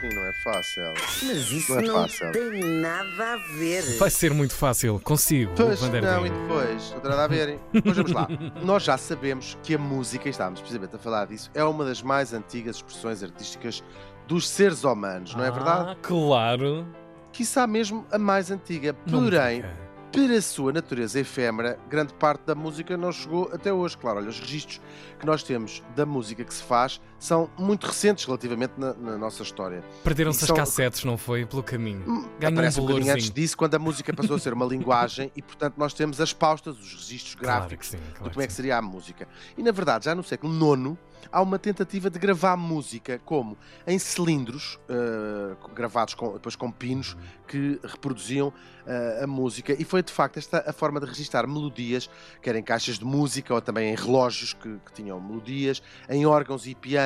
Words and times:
Sim, 0.00 0.08
não 0.14 0.26
é 0.26 0.32
fácil. 0.32 0.82
Mas 1.22 1.50
isso 1.50 1.72
Não 1.72 1.78
é 1.80 1.82
não, 1.86 1.94
fácil. 2.02 2.32
tem 2.32 2.60
nada 2.80 3.32
a 3.32 3.36
ver. 3.58 3.82
Vai 3.98 4.10
ser 4.10 4.32
muito 4.32 4.54
fácil, 4.54 5.00
consigo. 5.00 5.52
Pois, 5.56 5.80
não, 5.80 6.26
e 6.26 6.30
Ding. 6.30 6.42
depois? 6.42 6.90
Não 6.92 7.00
tem 7.00 7.10
nada 7.10 7.24
a 7.24 7.28
ver. 7.28 7.48
hein? 7.50 7.60
Pois 7.82 7.96
vamos 7.96 8.12
lá. 8.12 8.28
Nós 8.62 8.82
já 8.82 8.98
sabemos 8.98 9.56
que 9.62 9.74
a 9.74 9.78
música, 9.78 10.28
e 10.28 10.30
estávamos 10.30 10.60
precisamente 10.60 10.94
a 10.96 10.98
falar 10.98 11.26
disso, 11.26 11.50
é 11.54 11.64
uma 11.64 11.84
das 11.84 12.02
mais 12.02 12.32
antigas 12.34 12.76
expressões 12.76 13.22
artísticas 13.22 13.82
dos 14.28 14.48
seres 14.48 14.84
humanos, 14.84 15.34
não 15.34 15.44
é 15.44 15.50
verdade? 15.50 15.90
Ah, 15.92 15.96
claro. 16.02 16.86
Quiçá 17.32 17.66
mesmo 17.66 18.06
a 18.10 18.18
mais 18.18 18.50
antiga. 18.50 18.92
Porém, 18.94 19.62
diga. 19.62 19.76
para 20.12 20.34
a 20.38 20.42
sua 20.42 20.72
natureza 20.72 21.20
efêmera, 21.20 21.78
grande 21.88 22.12
parte 22.14 22.42
da 22.44 22.54
música 22.54 22.96
não 22.96 23.12
chegou 23.12 23.50
até 23.52 23.72
hoje. 23.72 23.96
Claro, 23.96 24.18
olha, 24.18 24.28
os 24.28 24.40
registros 24.40 24.80
que 25.18 25.24
nós 25.26 25.42
temos 25.42 25.82
da 25.94 26.04
música 26.04 26.44
que 26.44 26.52
se 26.52 26.62
faz 26.62 27.00
são 27.18 27.48
muito 27.58 27.86
recentes 27.86 28.24
relativamente 28.24 28.74
na, 28.76 28.92
na 28.94 29.16
nossa 29.16 29.42
história. 29.42 29.82
Perderam-se 30.04 30.44
as 30.44 30.48
são- 30.48 30.56
cassetes, 30.56 31.04
não 31.04 31.16
foi? 31.16 31.46
Pelo 31.46 31.62
caminho. 31.62 32.00
Hum, 32.06 32.28
Ganhou 32.38 32.54
um 32.54 32.58
Aparece 32.58 32.78
um 32.78 32.82
bocadinho 32.82 33.06
valorzinho. 33.06 33.12
antes 33.14 33.30
disso, 33.30 33.56
quando 33.56 33.74
a 33.74 33.78
música 33.78 34.12
passou 34.12 34.36
a 34.36 34.38
ser 34.38 34.52
uma 34.52 34.66
linguagem 34.66 35.32
e, 35.34 35.42
portanto, 35.42 35.74
nós 35.78 35.94
temos 35.94 36.20
as 36.20 36.32
paustas, 36.32 36.78
os 36.78 36.92
registros 36.94 37.34
Claro 37.34 37.60
gráficos 37.62 37.88
que 37.88 37.96
sim. 37.96 38.02
Claro 38.14 38.32
como 38.32 38.42
é 38.42 38.46
que 38.46 38.52
sim. 38.52 38.56
seria 38.56 38.76
a 38.78 38.82
música. 38.82 39.26
E, 39.56 39.62
na 39.62 39.72
verdade, 39.72 40.04
já 40.04 40.14
no 40.14 40.22
século 40.22 40.52
IX, 40.74 40.96
há 41.32 41.40
uma 41.42 41.58
tentativa 41.58 42.08
de 42.10 42.18
gravar 42.18 42.56
música 42.56 43.20
como 43.24 43.56
em 43.86 43.98
cilindros, 43.98 44.78
eh, 44.88 45.56
gravados 45.74 46.14
com, 46.14 46.34
depois 46.34 46.54
com 46.54 46.70
pinos, 46.70 47.16
que 47.48 47.80
reproduziam 47.82 48.52
eh, 48.86 49.20
a 49.24 49.26
música. 49.26 49.72
E 49.80 49.84
foi, 49.84 50.02
de 50.02 50.12
facto, 50.12 50.36
esta 50.36 50.62
a 50.68 50.72
forma 50.72 51.00
de 51.00 51.06
registrar 51.06 51.46
melodias, 51.46 52.08
quer 52.42 52.54
em 52.56 52.62
caixas 52.62 52.98
de 52.98 53.04
música 53.04 53.52
ou 53.54 53.60
também 53.60 53.90
em 53.92 53.96
relógios 53.96 54.52
que, 54.52 54.78
que 54.84 54.92
tinham 54.92 55.20
melodias, 55.20 55.82
em 56.08 56.26
órgãos 56.26 56.66
e 56.66 56.74
pianos 56.74 57.05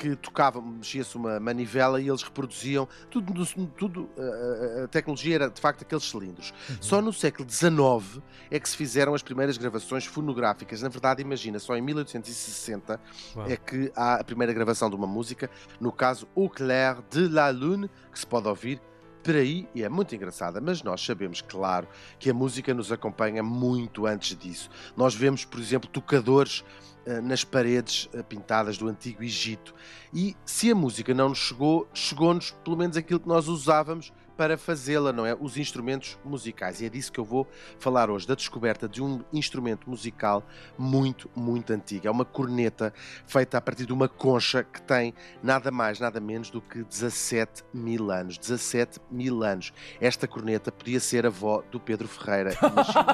que 0.00 0.16
tocavam, 0.16 0.62
mexia-se 0.62 1.14
uma 1.14 1.38
manivela 1.38 2.00
e 2.00 2.08
eles 2.08 2.22
reproduziam 2.22 2.88
tudo, 3.10 3.44
tudo 3.76 4.08
eh, 4.16 4.84
a 4.84 4.88
tecnologia 4.88 5.34
era 5.34 5.50
de 5.50 5.60
facto 5.60 5.82
aqueles 5.82 6.04
cilindros. 6.04 6.54
Uhum. 6.70 6.76
Só 6.80 7.02
no 7.02 7.12
século 7.12 7.46
XIX 7.48 8.22
é 8.50 8.58
que 8.58 8.66
se 8.66 8.78
fizeram 8.78 9.12
as 9.12 9.22
primeiras 9.22 9.58
gravações 9.58 10.06
fonográficas. 10.06 10.80
Na 10.80 10.88
verdade, 10.88 11.20
imagina, 11.20 11.58
só 11.58 11.76
em 11.76 11.82
1860 11.82 12.98
Uau. 13.36 13.46
é 13.46 13.56
que 13.58 13.92
há 13.94 14.14
a 14.14 14.24
primeira 14.24 14.54
gravação 14.54 14.88
de 14.88 14.96
uma 14.96 15.06
música, 15.06 15.50
no 15.78 15.92
caso 15.92 16.26
Au 16.34 16.48
clair 16.48 16.96
de 17.10 17.28
la 17.28 17.50
lune, 17.50 17.90
que 18.10 18.18
se 18.18 18.26
pode 18.26 18.48
ouvir 18.48 18.80
por 19.22 19.36
aí 19.36 19.68
e 19.74 19.82
é 19.82 19.88
muito 19.88 20.14
engraçada, 20.14 20.60
mas 20.60 20.82
nós 20.82 21.04
sabemos, 21.04 21.40
claro, 21.42 21.86
que 22.18 22.30
a 22.30 22.34
música 22.34 22.72
nos 22.74 22.90
acompanha 22.90 23.42
muito 23.42 24.06
antes 24.06 24.36
disso. 24.36 24.70
Nós 24.96 25.14
vemos, 25.14 25.44
por 25.44 25.60
exemplo, 25.60 25.88
tocadores 25.88 26.64
eh, 27.06 27.20
nas 27.20 27.44
paredes 27.44 28.08
eh, 28.12 28.22
pintadas 28.22 28.76
do 28.76 28.86
Antigo 28.86 29.22
Egito. 29.22 29.74
E 30.12 30.36
se 30.44 30.70
a 30.70 30.74
música 30.74 31.14
não 31.14 31.30
nos 31.30 31.38
chegou, 31.38 31.88
chegou-nos 31.94 32.50
pelo 32.62 32.76
menos 32.76 32.96
aquilo 32.96 33.20
que 33.20 33.28
nós 33.28 33.48
usávamos 33.48 34.12
para 34.40 34.56
fazê-la, 34.56 35.12
não 35.12 35.26
é? 35.26 35.36
Os 35.38 35.58
instrumentos 35.58 36.18
musicais. 36.24 36.80
E 36.80 36.86
é 36.86 36.88
disso 36.88 37.12
que 37.12 37.20
eu 37.20 37.24
vou 37.26 37.46
falar 37.78 38.08
hoje, 38.08 38.26
da 38.26 38.34
descoberta 38.34 38.88
de 38.88 39.02
um 39.02 39.22
instrumento 39.34 39.90
musical 39.90 40.42
muito, 40.78 41.30
muito 41.36 41.74
antigo. 41.74 42.08
É 42.08 42.10
uma 42.10 42.24
corneta 42.24 42.90
feita 43.26 43.58
a 43.58 43.60
partir 43.60 43.84
de 43.84 43.92
uma 43.92 44.08
concha 44.08 44.64
que 44.64 44.80
tem 44.80 45.12
nada 45.42 45.70
mais, 45.70 46.00
nada 46.00 46.20
menos 46.20 46.48
do 46.48 46.62
que 46.62 46.82
17 46.82 47.64
mil 47.74 48.10
anos. 48.10 48.38
17 48.38 48.98
mil 49.10 49.42
anos. 49.42 49.74
Esta 50.00 50.26
corneta 50.26 50.72
podia 50.72 51.00
ser 51.00 51.26
a 51.26 51.28
avó 51.28 51.62
do 51.70 51.78
Pedro 51.78 52.08
Ferreira. 52.08 52.56
Imagina. 52.62 53.04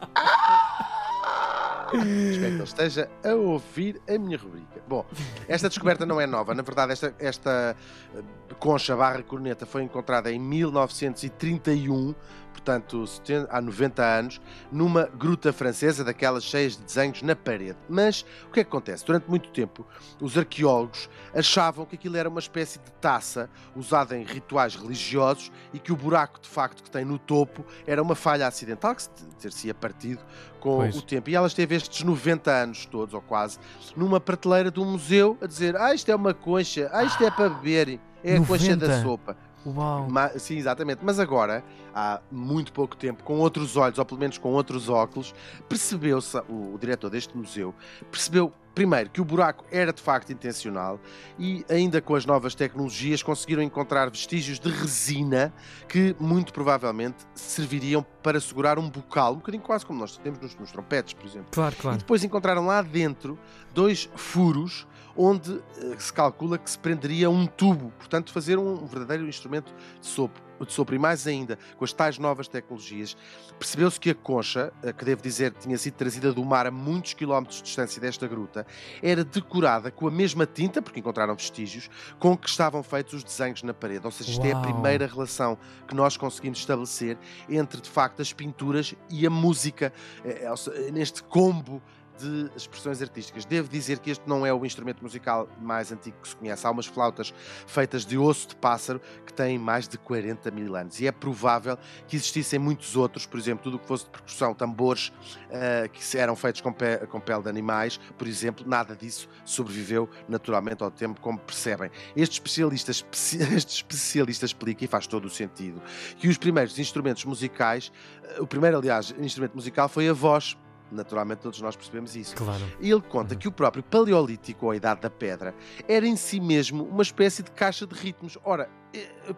Espero 1.95 2.52
que 2.52 2.55
ele 2.57 2.63
esteja 2.63 3.09
a 3.23 3.33
ouvir 3.35 4.02
a 4.07 4.17
minha 4.17 4.38
rubrica. 4.38 4.81
Bom, 4.88 5.05
esta 5.47 5.69
descoberta 5.69 6.05
não 6.05 6.19
é 6.19 6.27
nova. 6.27 6.53
Na 6.53 6.63
verdade, 6.63 6.94
esta, 6.94 7.16
esta 7.19 7.75
eh, 8.16 8.21
concha 8.59 8.95
barra 8.95 9.23
corneta 9.23 9.66
foi 9.66 9.83
encontrada 9.83 10.31
em 10.31 10.39
1931, 10.39 12.13
portanto, 12.52 13.05
70 13.05 13.47
há 13.49 13.61
90 13.61 14.03
anos, 14.03 14.41
numa 14.72 15.06
gruta 15.06 15.53
francesa, 15.53 16.03
daquelas 16.03 16.44
cheias 16.44 16.75
de 16.75 16.84
desenhos 16.84 17.22
na 17.22 17.35
parede. 17.35 17.78
Mas 17.88 18.25
o 18.47 18.51
que 18.51 18.59
é 18.59 18.63
que 18.63 18.69
acontece? 18.69 19.06
Durante 19.06 19.29
muito 19.29 19.50
tempo, 19.51 19.85
os 20.22 20.38
arqueólogos 20.38 21.09
achavam 21.33 21.85
que 21.85 21.95
aquilo 21.95 22.17
era 22.17 22.28
uma 22.28 22.39
espécie 22.39 22.79
de 22.79 22.91
taça 22.94 23.50
usada 23.75 24.17
em 24.17 24.23
rituais 24.23 24.75
religiosos 24.75 25.51
e 25.73 25.79
que 25.79 25.91
o 25.94 25.95
buraco, 25.95 26.39
de 26.41 26.50
facto, 26.50 26.83
que 26.83 26.89
tem 26.91 27.06
no 27.06 27.17
topo 27.19 27.66
era 27.85 28.01
uma 28.01 28.16
falha 28.16 28.47
acidental 28.47 28.95
que 28.95 29.03
se 29.03 29.09
ter-se-ia 29.39 29.73
partido 29.73 30.22
com 30.59 30.78
Pois. 30.78 30.97
o 30.97 31.01
tempo. 31.01 31.29
E 31.29 31.35
ela 31.35 31.47
esteve 31.47 31.75
estes 31.77 32.03
90 32.03 32.51
anos 32.51 32.85
todos, 32.85 33.13
ou 33.13 33.21
quase, 33.21 33.57
numa 33.95 34.19
prateleira 34.19 34.69
de 34.69 34.79
um 34.79 34.91
museu 34.91 35.38
a 35.41 35.47
dizer: 35.47 35.75
Ah, 35.77 35.93
isto 35.93 36.09
é 36.09 36.15
uma 36.15 36.33
concha, 36.33 36.89
ah, 36.93 37.03
isto 37.03 37.23
é 37.23 37.31
para 37.31 37.49
beber, 37.49 37.99
é 38.23 38.38
a 38.38 38.41
concha 38.45 38.75
da 38.75 38.88
90? 38.88 39.03
sopa. 39.03 39.38
Uau. 39.65 40.07
Ma- 40.09 40.29
sim, 40.38 40.57
exatamente. 40.57 40.99
Mas 41.03 41.19
agora, 41.19 41.63
há 41.93 42.21
muito 42.31 42.71
pouco 42.71 42.95
tempo, 42.95 43.23
com 43.23 43.38
outros 43.39 43.75
olhos, 43.75 43.99
ou 43.99 44.05
pelo 44.05 44.19
menos 44.19 44.38
com 44.38 44.49
outros 44.53 44.88
óculos, 44.88 45.33
percebeu-se, 45.67 46.38
o, 46.47 46.73
o 46.75 46.77
diretor 46.79 47.09
deste 47.09 47.35
museu, 47.35 47.73
percebeu 48.09 48.53
primeiro 48.77 49.09
que 49.09 49.19
o 49.19 49.25
buraco 49.25 49.65
era 49.71 49.91
de 49.91 49.99
facto 49.99 50.31
intencional 50.31 50.99
e 51.39 51.65
ainda 51.67 51.99
com 51.99 52.13
as 52.13 52.27
novas 52.27 52.53
tecnologias 52.53 53.23
conseguiram 53.23 53.63
encontrar 53.63 54.07
vestígios 54.11 54.59
de 54.59 54.69
resina 54.69 55.51
que 55.89 56.15
muito 56.19 56.53
provavelmente 56.53 57.25
serviriam 57.33 58.05
para 58.21 58.39
segurar 58.39 58.77
um 58.77 58.88
bocal, 58.88 59.33
um 59.33 59.38
bocadinho 59.38 59.63
quase 59.63 59.83
como 59.83 59.99
nós 59.99 60.15
temos 60.17 60.39
nos, 60.39 60.55
nos 60.57 60.71
trompetes, 60.71 61.13
por 61.13 61.25
exemplo. 61.25 61.47
Claro, 61.49 61.73
E 61.75 61.81
claro. 61.81 61.97
depois 61.97 62.23
encontraram 62.23 62.67
lá 62.67 62.83
dentro 62.83 63.39
dois 63.73 64.07
furos 64.15 64.85
onde 65.17 65.59
eh, 65.78 65.95
se 65.97 66.13
calcula 66.13 66.57
que 66.57 66.69
se 66.69 66.78
prenderia 66.78 67.29
um 67.29 67.47
tubo, 67.47 67.91
portanto 67.97 68.31
fazer 68.31 68.57
um 68.59 68.85
verdadeiro 68.85 69.28
instrumento 69.28 69.73
de 70.00 70.05
sopro. 70.05 70.45
De 70.59 70.73
sopro. 70.73 70.95
E 70.95 71.00
mais 71.00 71.28
ainda, 71.28 71.57
com 71.78 71.85
as 71.85 71.94
tais 71.94 72.17
novas 72.17 72.47
tecnologias, 72.47 73.16
percebeu-se 73.59 74.00
que 74.00 74.09
a 74.09 74.16
concha, 74.16 74.73
eh, 74.81 74.91
que 74.91 75.06
devo 75.06 75.22
dizer 75.22 75.53
tinha 75.53 75.77
sido 75.77 75.95
trazida 75.95 76.33
do 76.33 76.44
mar 76.44 76.66
a 76.66 76.72
muitos 76.72 77.13
quilómetros 77.13 77.57
de 77.57 77.63
distância 77.66 78.01
desta 78.01 78.27
gruta, 78.27 78.66
era 79.01 79.23
decorada 79.23 79.91
com 79.91 80.07
a 80.07 80.11
mesma 80.11 80.45
tinta, 80.45 80.81
porque 80.81 81.00
encontraram 81.00 81.35
vestígios, 81.35 81.89
com 82.19 82.35
que 82.35 82.50
estavam 82.50 82.81
feitos 82.81 83.13
os 83.13 83.23
desenhos 83.23 83.61
na 83.63 83.73
parede. 83.73 84.06
Ou 84.06 84.11
seja, 84.11 84.31
isto 84.31 84.45
é 84.45 84.51
a 84.51 84.56
Uau. 84.56 84.63
primeira 84.63 85.06
relação 85.06 85.57
que 85.88 85.95
nós 85.95 86.17
conseguimos 86.17 86.59
estabelecer 86.59 87.17
entre, 87.47 87.79
de 87.79 87.89
facto, 87.89 88.22
as 88.22 88.33
pinturas 88.33 88.95
e 89.09 89.27
a 89.27 89.29
música, 89.29 89.94
eh, 90.25 90.50
neste 90.91 91.22
combo 91.23 91.81
de 92.17 92.50
expressões 92.55 93.01
artísticas. 93.01 93.45
Devo 93.45 93.67
dizer 93.69 94.00
que 94.00 94.09
este 94.09 94.28
não 94.28 94.45
é 94.45 94.53
o 94.53 94.66
instrumento 94.66 95.01
musical 95.01 95.47
mais 95.61 95.91
antigo 95.91 96.17
que 96.22 96.28
se 96.29 96.35
conhece. 96.35 96.66
Há 96.66 96.72
umas 96.72 96.85
flautas 96.85 97.33
feitas 97.66 98.05
de 98.05 98.17
osso 98.17 98.50
de 98.50 98.55
pássaro 98.55 99.01
que 99.25 99.33
têm 99.33 99.57
mais 99.59 99.88
de 99.88 99.97
40 99.97 100.50
mil 100.51 100.75
anos. 100.75 101.00
E 101.00 101.07
é 101.07 101.11
provável 101.11 101.77
que 102.07 102.16
existissem 102.16 102.59
muitos 102.59 102.95
outros, 102.95 103.25
por 103.25 103.39
exemplo, 103.39 103.63
tudo 103.63 103.77
o 103.77 103.79
que 103.79 103.85
fosse 103.88 104.06
de 104.06 104.09
percussão, 104.11 104.53
tambores 104.53 105.11
ah, 105.51 105.88
que 105.88 106.17
eram 106.17 106.35
feitos 106.35 106.61
com, 106.61 106.72
pe- 106.73 107.06
com 107.07 107.19
pele 107.19 107.44
de 107.44 107.50
animais, 107.50 108.00
por 108.17 108.27
exemplo, 108.27 108.67
nada 108.67 108.95
disso 108.95 109.29
sobreviveu 109.45 110.09
naturalmente 110.27 110.83
ao 110.83 110.91
tempo, 110.91 111.22
como 111.22 111.38
percebem. 111.38 111.89
Este 112.16 112.33
especialista, 112.33 112.91
especi- 112.91 113.38
este 113.56 113.75
especialista 113.75 114.45
explica, 114.45 114.83
e 114.83 114.88
faz 114.88 115.06
todo 115.07 115.25
o 115.25 115.29
sentido, 115.29 115.81
que 116.17 116.27
os 116.27 116.38
primeiros 116.38 116.77
instrumentos 116.79 117.23
musicais, 117.25 117.91
ah, 118.38 118.41
o 118.41 118.47
primeiro, 118.47 118.77
aliás, 118.77 119.13
instrumento 119.19 119.53
musical 119.56 119.88
foi 119.88 120.07
a 120.09 120.13
voz. 120.13 120.57
Naturalmente, 120.92 121.40
todos 121.40 121.62
nós 121.62 121.75
percebemos 121.75 122.16
isso. 122.16 122.36
Claro. 122.36 122.64
E 122.80 122.90
ele 122.92 123.02
conta 123.02 123.34
Uhum. 123.34 123.40
que 123.40 123.48
o 123.48 123.52
próprio 123.52 123.84
Paleolítico, 123.84 124.66
ou 124.68 124.72
a 124.72 124.75
Idade 124.75 125.02
da 125.02 125.09
Pedra, 125.09 125.53
era 125.88 126.08
em 126.08 126.16
si 126.16 126.40
mesmo 126.40 126.84
uma 126.86 127.02
espécie 127.03 127.44
de 127.44 127.52
caixa 127.52 127.86
de 127.86 127.94
ritmos. 127.96 128.38
Ora, 128.44 128.70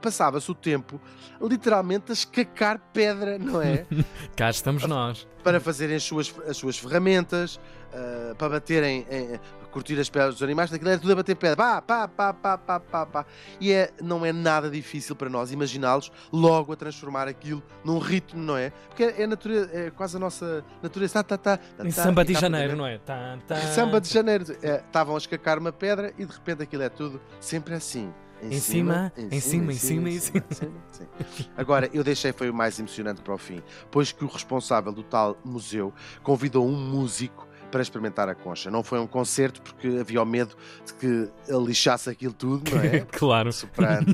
passava-se 0.01 0.49
o 0.49 0.55
tempo 0.55 0.99
literalmente 1.41 2.11
a 2.11 2.13
escacar 2.13 2.79
pedra, 2.93 3.37
não 3.37 3.61
é? 3.61 3.85
Cá 4.35 4.49
estamos 4.49 4.85
nós. 4.85 5.27
para 5.43 5.59
fazerem 5.59 5.95
as 5.95 6.03
suas, 6.03 6.33
as 6.47 6.57
suas 6.57 6.77
ferramentas, 6.77 7.59
ah, 7.93 8.35
para 8.37 8.49
baterem, 8.49 9.05
em, 9.09 9.39
curtir 9.69 9.99
as 9.99 10.09
pedras 10.09 10.35
dos 10.35 10.43
animais, 10.43 10.73
aquilo 10.73 10.89
era 10.89 10.99
tudo 10.99 11.13
a 11.13 11.15
bater 11.15 11.35
pedra, 11.35 11.55
pá, 11.55 11.81
pá, 11.81 12.07
pá, 12.07 12.33
pá, 12.33 12.57
pá, 12.57 12.79
pá, 12.79 13.05
pá. 13.05 13.25
E 13.59 13.71
é, 13.71 13.91
não 14.01 14.25
é 14.25 14.33
nada 14.33 14.69
difícil 14.69 15.15
para 15.15 15.29
nós 15.29 15.51
imaginá-los 15.51 16.11
logo 16.31 16.73
a 16.73 16.75
transformar 16.75 17.27
aquilo 17.27 17.63
num 17.83 17.99
ritmo, 17.99 18.41
não 18.41 18.57
é? 18.57 18.71
Porque 18.87 19.03
é, 19.03 19.21
é, 19.21 19.27
natureza, 19.27 19.69
é 19.73 19.91
quase 19.91 20.17
a 20.17 20.19
nossa 20.19 20.63
natureza. 20.81 21.23
Tá, 21.23 21.23
tá, 21.23 21.37
tá, 21.37 21.57
tá, 21.57 21.85
Em 21.85 21.91
tá, 21.91 22.03
samba 22.03 22.25
de 22.25 22.33
tá, 22.33 22.39
janeiro, 22.39 22.71
tá, 22.71 22.75
não 22.75 22.87
é? 22.87 22.97
Tá, 22.97 23.37
tá. 23.47 23.55
Samba 23.55 24.01
de 24.01 24.09
janeiro. 24.09 24.45
É, 24.61 24.83
Estavam 24.89 25.15
a 25.15 25.17
escacar 25.17 25.59
uma 25.59 25.71
pedra 25.71 26.13
e 26.17 26.25
de 26.25 26.33
repente 26.33 26.63
aquilo 26.63 26.83
é 26.83 26.89
tudo 26.89 27.21
sempre 27.39 27.73
assim. 27.73 28.11
Em 28.41 28.59
cima, 28.59 29.11
em 29.17 29.39
cima, 29.39 29.73
em 29.73 29.75
cima, 29.75 30.09
em 30.09 30.19
cima. 30.19 30.43
sim. 30.91 31.05
Agora, 31.57 31.89
eu 31.93 32.03
deixei 32.03 32.31
foi 32.31 32.49
o 32.49 32.53
mais 32.53 32.79
emocionante 32.79 33.21
para 33.21 33.33
o 33.33 33.37
fim, 33.37 33.61
pois 33.91 34.11
que 34.11 34.23
o 34.23 34.27
responsável 34.27 34.91
do 34.91 35.03
tal 35.03 35.37
museu 35.43 35.93
convidou 36.23 36.65
um 36.65 36.75
músico 36.75 37.48
para 37.69 37.81
experimentar 37.81 38.27
a 38.29 38.35
concha. 38.35 38.69
Não 38.69 38.83
foi 38.83 38.99
um 38.99 39.07
concerto 39.07 39.61
porque 39.61 39.87
havia 39.99 40.21
o 40.21 40.25
medo 40.25 40.55
de 40.85 40.93
que 40.93 41.31
ele 41.47 41.65
lixasse 41.65 42.09
aquilo 42.09 42.33
tudo, 42.33 42.71
não 42.71 42.81
é? 42.81 42.99
claro. 43.11 43.51
Soprano. 43.51 44.07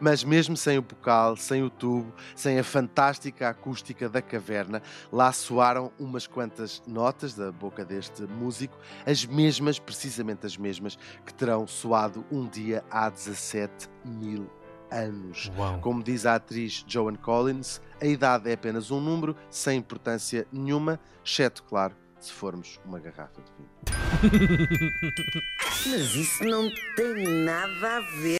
Mas 0.00 0.24
mesmo 0.24 0.56
sem 0.56 0.78
o 0.78 0.82
bocal, 0.82 1.36
sem 1.36 1.62
o 1.62 1.70
tubo, 1.70 2.12
sem 2.34 2.58
a 2.58 2.64
fantástica 2.64 3.48
acústica 3.48 4.08
da 4.08 4.22
caverna, 4.22 4.82
lá 5.12 5.32
soaram 5.32 5.92
umas 5.98 6.26
quantas 6.26 6.82
notas 6.86 7.34
da 7.34 7.52
boca 7.52 7.84
deste 7.84 8.22
músico, 8.22 8.76
as 9.06 9.24
mesmas, 9.24 9.78
precisamente 9.78 10.46
as 10.46 10.56
mesmas, 10.56 10.98
que 11.24 11.34
terão 11.34 11.66
soado 11.66 12.24
um 12.30 12.46
dia 12.46 12.84
há 12.90 13.08
17 13.08 13.88
mil 14.04 14.50
anos. 14.90 15.50
Uau. 15.56 15.78
Como 15.80 16.02
diz 16.02 16.26
a 16.26 16.34
atriz 16.34 16.84
Joan 16.86 17.16
Collins, 17.16 17.80
a 18.00 18.06
idade 18.06 18.50
é 18.50 18.52
apenas 18.52 18.90
um 18.90 19.00
número 19.00 19.34
sem 19.50 19.78
importância 19.78 20.46
nenhuma, 20.52 21.00
exceto, 21.24 21.62
claro, 21.64 21.94
se 22.22 22.32
formos 22.32 22.80
uma 22.84 23.00
garrafa 23.00 23.42
de 23.42 23.52
vinho. 23.58 23.70
Mas 25.90 26.14
isso 26.14 26.44
não 26.44 26.70
tem 26.96 27.44
nada 27.44 27.96
a 27.96 28.00
ver. 28.00 28.30